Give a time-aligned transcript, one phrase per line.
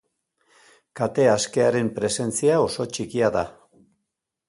[0.99, 3.49] Kate askearen presentzia oso txikia da.